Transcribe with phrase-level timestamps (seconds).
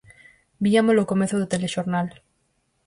[0.65, 2.07] Viámolo ao comezo do telexornal.